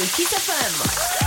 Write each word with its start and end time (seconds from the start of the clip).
Partidul 0.00 0.16
Kiss 0.16 0.32
FM. 0.32 1.19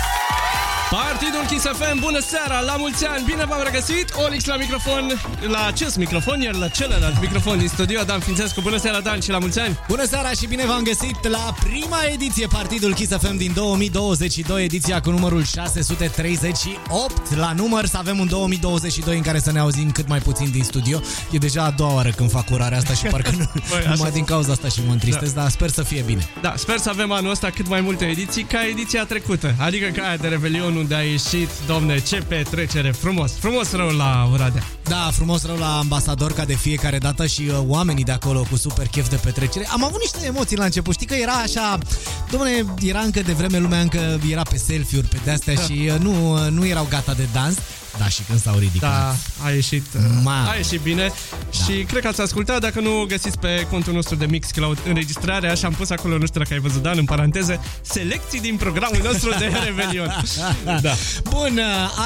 Partidul 1.01 1.45
Kiss 1.48 1.66
FM, 1.66 2.00
bună 2.00 2.19
seara, 2.19 2.59
la 2.59 2.75
mulți 2.75 3.06
ani, 3.06 3.24
bine 3.25 3.45
v-am 3.45 3.61
regăsit, 3.63 4.13
Olix 4.25 4.45
la 4.45 4.56
microfon, 4.56 5.22
la 5.47 5.66
acest 5.66 5.95
microfon, 5.97 6.42
iar 6.42 6.56
la 6.56 6.67
celălalt 6.67 7.22
microfon 7.22 7.58
din 7.58 7.67
studio, 7.67 8.04
Dan 8.04 8.20
Fințescu, 8.20 8.61
bună 8.61 8.77
seara 8.77 9.00
Dan 9.00 9.19
și 9.19 9.29
la 9.29 9.37
mulți 9.37 9.59
ani. 9.59 9.79
Bună 9.87 10.05
seara 10.05 10.29
și 10.29 10.47
bine 10.47 10.65
v-am 10.65 10.83
găsit 10.83 11.27
la 11.27 11.54
prima 11.64 11.97
ediție 12.14 12.47
Partidul 12.47 12.93
Kiss 12.93 13.18
FM 13.18 13.37
din 13.37 13.51
2022, 13.54 14.64
ediția 14.64 15.00
cu 15.00 15.09
numărul 15.09 15.43
638 15.43 17.36
la 17.36 17.54
număr, 17.55 17.86
să 17.86 17.97
avem 17.97 18.19
un 18.19 18.28
2022 18.28 19.15
în 19.15 19.21
care 19.21 19.39
să 19.39 19.51
ne 19.51 19.60
auzim 19.60 19.91
cât 19.91 20.07
mai 20.07 20.19
puțin 20.19 20.51
din 20.51 20.64
studio. 20.64 21.01
E 21.32 21.37
deja 21.37 21.64
a 21.64 21.71
doua 21.71 21.93
oară 21.93 22.10
când 22.10 22.32
fac 22.32 22.50
urarea 22.50 22.78
asta 22.78 22.93
și 22.93 23.05
parcă 23.05 23.32
nu, 23.37 23.46
Băi, 23.69 23.79
numai 23.79 23.93
așa 23.93 24.10
din 24.10 24.23
cauza 24.23 24.51
asta 24.51 24.68
și 24.68 24.82
mă 24.86 24.91
întristez, 24.91 25.32
da. 25.33 25.41
dar 25.41 25.50
sper 25.50 25.69
să 25.69 25.83
fie 25.83 26.01
bine. 26.01 26.29
Da, 26.41 26.54
sper 26.57 26.78
să 26.78 26.89
avem 26.89 27.11
anul 27.11 27.32
ăsta 27.32 27.50
cât 27.50 27.68
mai 27.68 27.82
multe 27.82 28.05
ediții 28.05 28.43
ca 28.43 28.68
ediția 28.68 29.05
trecută, 29.05 29.55
adică 29.57 29.87
ca 29.87 30.07
aia 30.07 30.18
de 30.18 30.28
Revelion 30.28 30.82
unde 30.83 30.96
a 30.96 31.01
ieșit, 31.01 31.50
domne, 31.68 32.00
ce 32.00 32.23
petrecere, 32.28 32.92
frumos, 32.92 33.32
frumos 33.32 33.72
rău 33.72 33.90
la 33.90 34.30
Oradea. 34.32 34.64
Da, 34.84 35.09
frumos 35.12 35.46
rău 35.46 35.58
la 35.58 35.78
ambasador 35.78 36.34
ca 36.34 36.46
de 36.46 36.56
fiecare 36.56 36.98
dată 36.98 37.26
și 37.26 37.42
uh, 37.42 37.58
oamenii 37.68 38.04
de 38.04 38.12
acolo 38.12 38.46
cu 38.50 38.56
super 38.56 38.88
chef 38.88 39.09
de 39.09 39.16
petrecere. 39.16 39.68
Am 39.72 39.84
avut 39.84 40.00
niște 40.00 40.26
emoții 40.26 40.58
la 40.58 40.64
început, 40.64 40.94
știi 40.94 41.06
că 41.06 41.14
era 41.14 41.34
așa, 41.34 41.78
domne, 42.32 42.66
era 42.82 43.00
încă 43.00 43.22
de 43.22 43.32
vreme 43.32 43.58
lumea 43.58 43.80
încă 43.80 44.20
era 44.32 44.42
pe 44.42 44.58
selfie-uri 44.58 45.08
pe 45.08 45.20
de-astea 45.23 45.54
și 45.66 45.90
uh, 45.94 46.00
nu, 46.00 46.34
uh, 46.34 46.48
nu 46.50 46.66
erau 46.66 46.88
gata 46.90 47.14
de 47.14 47.28
dans. 47.34 47.58
Da, 47.98 48.08
și 48.08 48.22
când 48.22 48.42
s-au 48.42 48.58
ridicat. 48.58 48.90
Da, 48.90 49.16
a 49.46 49.50
ieșit, 49.50 49.86
Ma. 50.24 50.50
a 50.50 50.56
ieșit 50.56 50.82
bine 50.82 51.08
da. 51.08 51.64
și 51.64 51.84
cred 51.84 52.02
că 52.02 52.08
ați 52.08 52.22
ascultat, 52.22 52.62
dacă 52.62 52.80
nu 52.80 53.06
găsiți 53.08 53.40
pe 53.40 53.68
contul 53.70 53.94
nostru 53.94 54.16
de 54.16 54.26
Mixcloud 54.26 54.78
înregistrarea 54.88 55.54
și 55.54 55.66
am 55.66 55.74
pus 55.74 55.90
acolo, 55.90 56.18
nu 56.18 56.26
știu 56.26 56.40
dacă 56.40 56.54
ai 56.54 56.60
văzut, 56.60 56.82
Dan, 56.82 56.98
în 56.98 57.06
paranteze, 57.06 57.59
selecții 57.82 58.42
din 58.42 58.56
programul 58.56 59.00
nostru 59.04 59.30
de 59.40 59.52
Revelion. 59.66 60.23
Da. 60.82 60.94
Bun, 61.23 61.59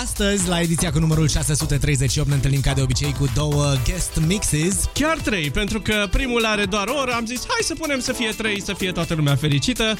astăzi 0.04 0.48
la 0.48 0.60
ediția 0.60 0.92
cu 0.92 1.00
numărul 1.00 1.28
638 1.28 2.28
ne 2.30 2.36
întâlnim 2.36 2.62
ca 2.62 2.74
de 2.74 2.82
obicei 2.82 3.14
cu 3.20 3.28
două 3.34 3.74
guest 3.86 4.12
mixes. 4.26 4.76
Chiar 4.94 5.18
trei, 5.18 5.52
pentru 5.52 5.82
că 5.82 6.08
primul 6.12 6.46
are 6.46 6.66
doar 6.66 6.88
o 6.88 7.00
oră, 7.00 7.12
am 7.12 7.26
zis, 7.26 7.40
hai 7.48 7.60
să 7.62 7.74
punem 7.74 8.00
să 8.00 8.14
fie 8.14 8.30
trei, 8.38 8.62
să 8.62 8.74
fie 8.74 8.92
toată 8.92 9.14
lumea 9.14 9.36
fericită. 9.36 9.98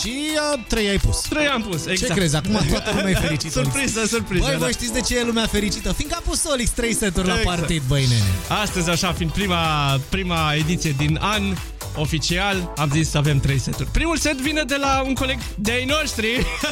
Și 0.00 0.14
uh, 0.52 0.60
trei 0.68 0.88
ai 0.88 0.96
pus. 0.96 1.20
Trei 1.20 1.46
am 1.46 1.62
pus, 1.62 1.86
exact. 1.86 2.12
Ce 2.12 2.18
crezi? 2.18 2.36
Acum 2.36 2.60
toată 2.70 2.90
lumea 2.94 3.10
e 3.10 3.14
fericită. 3.14 3.60
surpriză, 3.62 4.06
surpriză. 4.06 4.44
Băi, 4.44 4.52
da. 4.52 4.58
voi 4.58 4.72
știți 4.72 4.92
de 4.92 5.00
ce 5.00 5.18
e 5.18 5.22
lumea 5.24 5.46
fericită? 5.46 5.92
Fiindcă 5.92 6.18
a 6.20 6.28
pus 6.28 6.44
Olix 6.44 6.70
3 6.70 6.94
seturi 6.94 7.28
Exact. 7.28 7.44
la 7.44 7.54
partid, 7.54 7.82
băi 7.88 8.06
nene. 8.08 8.60
Astăzi, 8.62 8.90
așa, 8.90 9.12
fiind 9.12 9.32
prima, 9.32 9.96
prima 10.08 10.54
ediție 10.54 10.94
din 10.96 11.18
an, 11.20 11.42
oficial, 11.96 12.72
am 12.76 12.90
zis 12.92 13.10
să 13.10 13.18
avem 13.18 13.38
trei 13.40 13.58
seturi. 13.58 13.88
Primul 13.92 14.16
set 14.16 14.40
vine 14.40 14.62
de 14.66 14.76
la 14.80 15.02
un 15.06 15.14
coleg 15.14 15.38
de 15.54 15.70
ai 15.72 15.84
noștri. 15.84 16.26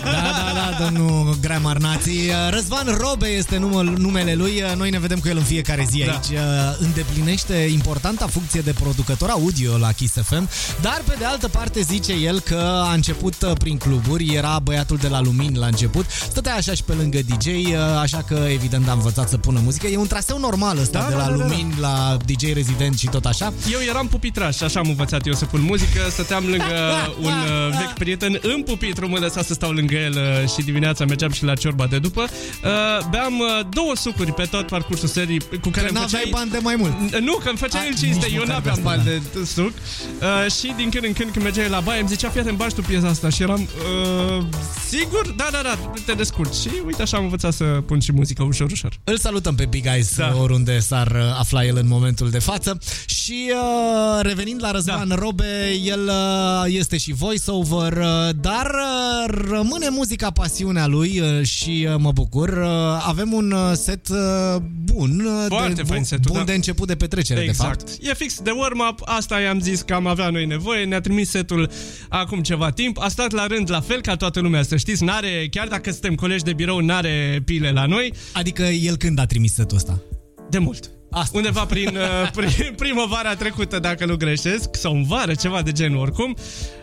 Da, 0.05 0.11
da, 0.11 0.53
da, 0.79 0.85
domnul 0.85 1.37
Gramar 1.41 1.77
Nații. 1.77 2.31
Răzvan 2.51 2.97
Robe 2.99 3.27
este 3.27 3.57
numel, 3.59 3.85
numele 3.99 4.35
lui. 4.35 4.63
Noi 4.77 4.91
ne 4.91 4.99
vedem 4.99 5.19
cu 5.19 5.29
el 5.29 5.37
în 5.37 5.43
fiecare 5.43 5.87
zi 5.91 6.05
Da. 6.07 6.13
aici. 6.13 6.39
Îndeplinește 6.79 7.55
importanta 7.55 8.27
funcție 8.27 8.61
de 8.61 8.73
producător 8.73 9.29
audio 9.31 9.77
la 9.79 9.93
Kiss 9.93 10.15
FM, 10.23 10.49
dar 10.81 11.03
pe 11.07 11.15
de 11.19 11.25
altă 11.25 11.49
parte 11.49 11.81
zice 11.81 12.13
el 12.13 12.41
că 12.41 12.83
a 12.89 12.93
început 12.93 13.35
uh, 13.43 13.53
prin 13.59 13.77
cluburi, 13.77 14.35
era 14.35 14.59
băiatul 14.59 14.97
de 14.97 15.09
la 15.09 15.21
Lumini 15.21 15.57
la 15.57 15.67
început, 15.67 16.07
stătea 16.31 16.55
așa 16.55 16.75
și 16.75 16.83
pe 16.83 16.93
lângă 16.93 17.19
DJ, 17.37 17.47
uh, 17.47 17.77
așa 18.01 18.23
că 18.27 18.35
evident 18.49 18.89
a 18.89 18.93
învățat 18.93 19.29
să 19.29 19.37
pună 19.37 19.61
muzică. 19.63 19.87
E 19.87 19.97
un 19.97 20.07
traseu 20.07 20.39
normal 20.39 20.79
ăsta 20.79 20.99
Da, 20.99 21.05
de 21.09 21.11
da, 21.15 21.17
la 21.17 21.25
da, 21.25 21.31
da, 21.31 21.37
da. 21.37 21.45
Lumini 21.45 21.75
la 21.81 22.17
DJ 22.25 22.53
rezident 22.53 22.99
și 22.99 23.07
tot 23.07 23.25
așa. 23.25 23.53
Eu 23.73 23.79
eram 23.89 24.07
pupitraș, 24.09 24.61
așa 24.61 24.81
am 24.81 24.89
învățat 24.89 25.14
eu 25.25 25.33
să 25.33 25.45
pun 25.45 25.61
muzică, 25.61 26.01
stăteam 26.11 26.45
lângă 26.45 26.75
un 27.27 27.33
uh, 27.33 27.79
vechi 27.79 27.93
prieten 27.93 28.39
în 28.43 28.63
pupitru, 28.63 29.09
mă 29.09 29.19
lăsa 29.19 29.43
să 29.43 29.55
stau 29.55 29.71
lângă 29.71 29.95
el 29.95 30.13
uh, 30.13 30.51
și 30.51 30.63
dimineața 30.65 31.05
mergeam 31.05 31.31
și 31.31 31.45
la 31.45 31.55
ciorba 31.55 31.87
de 31.87 31.99
după. 31.99 32.23
Uh, 32.23 33.07
beam 33.11 33.39
uh, 33.39 33.67
două 33.71 33.93
sucuri 33.97 34.33
pe 34.33 34.45
tot 34.51 34.67
parcursul 34.67 35.09
serii 35.09 35.41
cu 35.61 35.69
care 35.69 35.87
Că 35.87 35.93
îmi 35.93 36.01
n-aveai 36.01 36.09
făceai... 36.09 36.31
bani 36.31 36.51
de 36.51 36.59
mai 36.63 36.77
mult. 36.77 37.19
Nu, 37.19 37.35
că 37.35 37.49
îmi 37.49 37.59
făcea 37.59 37.79
A, 37.79 37.87
el 37.87 37.97
cinste, 37.97 38.27
nici 38.27 38.35
eu 38.35 38.41
măcar 38.41 38.55
n-aveam 38.55 38.63
de 38.63 38.71
asta, 38.71 38.83
bani 38.83 39.05
da. 39.05 39.11
de 39.41 39.45
suc 39.45 39.73
uh, 39.73 40.53
Și 40.53 40.73
din 40.77 40.91
când 40.91 41.05
în 41.05 41.13
când 41.13 41.31
când 41.31 41.45
mergeai 41.45 41.69
la 41.69 41.81
baie 41.81 42.01
Îmi 42.01 42.09
zicea, 42.09 42.29
fii 42.29 42.41
atent, 42.41 42.57
bași 42.57 42.75
tu 42.75 42.83
piesa 42.83 43.09
asta 43.09 43.29
Și 43.29 43.43
eram, 43.43 43.61
uh, 43.61 44.45
sigur? 44.89 45.35
Da, 45.37 45.49
da, 45.53 45.61
da, 45.63 45.79
te 46.07 46.13
descurci 46.13 46.55
Și 46.55 46.71
uite 46.87 47.03
așa 47.03 47.17
am 47.17 47.23
învățat 47.23 47.53
să 47.53 47.65
pun 47.65 48.01
și 48.01 48.13
muzică 48.13 48.43
ușor, 48.43 48.71
ușor 48.71 48.93
Îl 49.05 49.19
salutăm 49.19 49.55
pe 49.55 49.65
Big 49.65 49.87
Eyes 49.87 50.17
Da. 50.17 50.29
da. 50.29 50.37
oriunde 50.41 50.79
s-ar 50.79 51.07
uh, 51.07 51.39
afla 51.39 51.65
el 51.65 51.77
în 51.77 51.89
momentul 51.89 52.31
de 52.31 52.39
față. 52.39 52.79
Și 53.07 53.53
uh, 53.53 54.21
revenind 54.23 54.63
la 54.63 54.71
Răzvan 54.71 55.04
Da. 55.09 55.15
da. 55.15 55.21
Robe, 55.21 55.73
el 55.85 56.01
uh, 56.07 56.65
este 56.67 56.97
și 56.97 57.13
voiceover, 57.13 57.93
uh, 57.93 58.07
dar 58.41 58.67
uh, 58.67 59.35
rămâne 59.51 59.89
muzica 59.89 60.31
pasiunea 60.31 60.87
lui 60.87 61.21
uh, 61.21 61.47
și 61.47 61.87
uh, 61.89 61.95
mă 61.99 62.13
bucur. 62.13 62.49
Uh, 62.49 62.69
avem 63.07 63.33
un 63.33 63.51
uh, 63.53 63.73
set 63.73 64.09
uh, 64.09 64.17
bun, 64.85 65.25
uh, 65.27 65.45
Foarte 65.49 65.73
de, 65.73 65.83
fain 65.83 65.95
bun, 65.95 66.05
setul, 66.05 66.31
bun 66.31 66.39
da. 66.39 66.45
de 66.45 66.53
început 66.55 66.87
de 66.87 66.95
petrecere, 66.95 67.41
de 67.41 67.47
Exact. 67.47 67.89
fapt. 67.89 67.99
E 68.03 68.15
fix 68.15 68.41
de 68.41 68.51
warm-up, 68.51 69.01
asta 69.05 69.41
i-am 69.41 69.61
zis 69.61 69.81
că 69.81 69.95
am 69.95 70.07
avea 70.07 70.31
noi 70.31 70.47
nevoie, 70.47 70.85
ne-a 70.85 71.01
trimis 71.01 71.31
setul 71.31 71.71
acum 72.09 72.41
ceva 72.41 72.71
timp, 72.71 72.99
a 72.99 73.09
stat 73.09 73.33
la 73.33 73.47
rând 73.47 73.71
la 73.71 73.81
fel 73.81 74.01
ca 74.01 74.17
toată 74.17 74.41
lumea, 74.41 74.63
să 74.63 74.77
știți, 74.77 75.05
n-are, 75.05 75.49
chiar 75.51 75.69
dacă 75.69 75.91
suntem 75.91 76.15
colegi 76.15 76.45
de 76.45 76.53
birou, 76.53 76.79
n-are 76.79 77.43
pile 77.45 77.71
la 77.71 77.87
noi, 77.87 78.13
Adică 78.33 78.63
el 78.63 78.97
când 78.97 79.19
a 79.19 79.27
trimis 79.27 79.55
setul 79.55 79.77
ăsta? 79.77 80.01
de 80.51 80.59
mult. 80.59 80.91
Asta. 81.15 81.37
Undeva 81.37 81.65
prin, 81.65 81.97
uh, 81.97 82.31
prin 82.37 82.75
primăvara 82.77 83.35
trecută, 83.35 83.79
dacă 83.79 84.05
nu 84.05 84.17
greșesc, 84.17 84.69
sau 84.77 84.93
în 84.93 85.05
vară, 85.05 85.35
ceva 85.35 85.63
de 85.63 85.73
genul 85.73 86.01
oricum. 86.01 86.37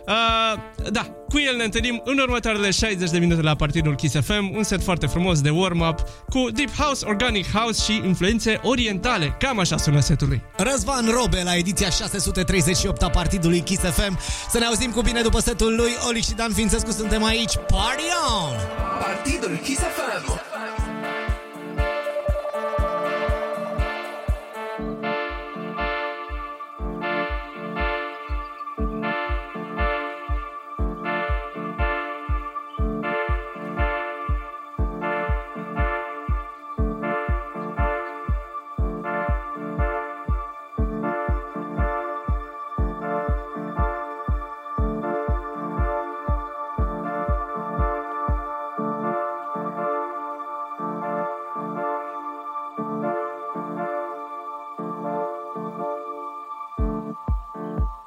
Uh, 0.08 0.90
da, 0.92 1.02
cu 1.30 1.40
el 1.40 1.56
ne 1.56 1.64
întâlnim 1.64 2.02
în 2.06 2.18
următoarele 2.18 2.72
60 2.72 3.10
de 3.10 3.20
minute 3.20 3.42
la 3.42 3.56
partidul 3.56 3.96
Kiss 3.96 4.16
FM, 4.26 4.56
un 4.56 4.64
set 4.64 4.84
foarte 4.84 5.06
frumos 5.06 5.42
de 5.42 5.50
warm-up 5.50 6.00
cu 6.30 6.48
Deep 6.54 6.76
House, 6.76 7.06
Organic 7.06 7.52
House 7.52 7.92
și 7.92 8.02
influențe 8.06 8.60
orientale. 8.64 9.36
Cam 9.40 9.60
așa 9.60 9.78
sună 9.78 10.00
setul 10.00 10.28
lui. 10.28 10.42
Răzvan 10.58 11.10
Robe 11.10 11.42
la 11.44 11.56
ediția 11.56 11.90
638 11.90 13.02
a 13.02 13.10
partidului 13.10 13.60
Kiss 13.60 13.82
FM. 13.82 14.20
Să 14.50 14.58
ne 14.58 14.66
auzim 14.66 14.92
cu 14.92 15.02
bine 15.02 15.22
după 15.22 15.40
setul 15.40 15.76
lui 15.76 15.92
Oli 16.08 16.22
și 16.22 16.32
Dan 16.32 16.52
Fințescu. 16.54 16.92
Suntem 16.92 17.24
aici. 17.24 17.54
Party 17.56 18.04
on! 18.30 18.56
Partidul 19.00 19.60
Kiss 19.64 19.80
FM. 19.80 20.51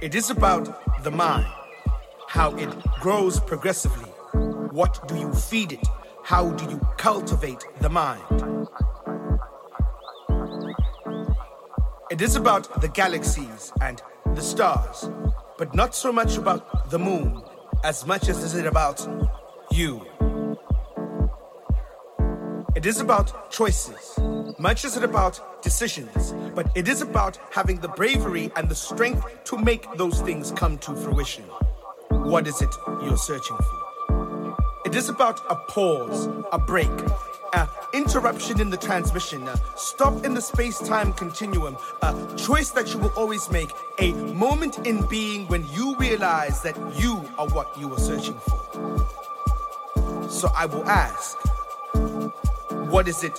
It 0.00 0.14
is 0.14 0.30
about 0.30 1.04
the 1.04 1.10
mind, 1.10 1.46
how 2.26 2.56
it 2.56 2.70
grows 3.00 3.38
progressively. 3.38 4.08
What 4.72 5.06
do 5.06 5.14
you 5.14 5.30
feed 5.30 5.72
it? 5.72 5.86
How 6.22 6.52
do 6.52 6.64
you 6.70 6.78
cultivate 6.96 7.66
the 7.82 7.90
mind? 7.90 8.22
It 12.10 12.22
is 12.22 12.34
about 12.34 12.80
the 12.80 12.88
galaxies 12.88 13.74
and 13.82 14.02
the 14.34 14.40
stars, 14.40 15.10
but 15.58 15.74
not 15.74 15.94
so 15.94 16.10
much 16.10 16.38
about 16.38 16.88
the 16.88 16.98
moon 16.98 17.42
as 17.84 18.06
much 18.06 18.30
as 18.30 18.42
is 18.42 18.54
it 18.54 18.64
about 18.64 19.06
you. 19.70 20.00
It 22.74 22.86
is 22.86 23.02
about 23.02 23.50
choices, 23.50 24.18
much 24.58 24.84
is 24.84 24.96
it 24.96 25.04
about 25.04 25.62
decisions, 25.62 26.34
but 26.54 26.70
it 26.74 26.88
is 26.88 27.02
about 27.02 27.38
having 27.50 27.80
the 27.80 27.88
bravery 27.88 28.50
and 28.56 28.68
the 28.68 28.74
strength 28.74 29.24
to 29.44 29.56
make 29.58 29.86
those 29.96 30.20
things 30.20 30.52
come 30.52 30.78
to 30.78 30.94
fruition. 30.94 31.44
what 32.10 32.46
is 32.46 32.60
it 32.62 32.74
you're 33.02 33.16
searching 33.16 33.56
for? 33.56 34.56
It 34.84 34.94
is 34.94 35.08
about 35.08 35.40
a 35.50 35.54
pause, 35.54 36.28
a 36.52 36.58
break, 36.58 36.90
an 37.54 37.66
interruption 37.92 38.60
in 38.60 38.70
the 38.70 38.76
transmission, 38.76 39.46
a 39.48 39.60
stop 39.76 40.24
in 40.24 40.34
the 40.34 40.40
space-time 40.40 41.12
continuum, 41.12 41.76
a 42.02 42.14
choice 42.36 42.70
that 42.70 42.92
you 42.92 43.00
will 43.00 43.12
always 43.16 43.50
make, 43.50 43.70
a 43.98 44.12
moment 44.12 44.86
in 44.86 45.06
being 45.06 45.46
when 45.48 45.66
you 45.72 45.96
realize 45.96 46.62
that 46.62 46.76
you 46.96 47.14
are 47.38 47.48
what 47.48 47.76
you 47.78 47.92
are 47.92 47.98
searching 47.98 48.38
for. 48.38 50.28
So 50.28 50.50
I 50.56 50.66
will 50.66 50.84
ask, 50.88 51.36
what 52.90 53.08
is 53.08 53.24
it 53.24 53.38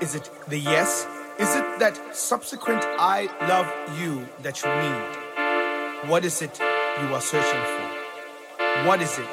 Is 0.00 0.14
it 0.14 0.30
the 0.48 0.58
yes? 0.58 1.06
Is 1.38 1.54
it 1.54 1.78
that 1.78 1.98
subsequent 2.14 2.84
I 2.98 3.28
love 3.48 3.68
you 3.98 4.28
that 4.42 4.62
you 4.62 4.70
need? 4.70 6.10
What 6.10 6.24
is 6.24 6.42
it 6.42 6.58
you 6.58 7.14
are 7.14 7.20
searching 7.20 7.64
for? 7.74 8.86
What 8.86 9.00
is 9.00 9.18
it 9.18 9.28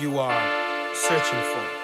you 0.00 0.18
are 0.18 0.94
searching 0.94 1.40
for? 1.52 1.83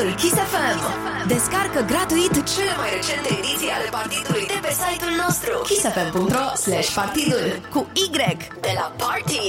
podcastul 0.00 0.14
Kiss 0.14 0.36
FM. 0.52 0.78
Descarcă 1.28 1.80
gratuit 1.86 2.32
cele 2.54 2.72
mai 2.76 2.88
recente 2.96 3.28
ediții 3.38 3.70
ale 3.76 3.88
partidului 3.90 4.46
de 4.46 4.58
pe 4.62 4.72
site-ul 4.80 5.14
nostru 5.24 5.52
kissfm.ro 5.68 6.46
slash 6.64 6.90
partidul 6.94 7.60
cu 7.72 7.86
Y 7.92 8.10
de 8.60 8.72
la 8.74 8.92
Party. 8.96 9.48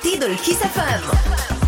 Partidul 0.00 0.34
Kiss 0.36 0.56
FM. 0.56 1.59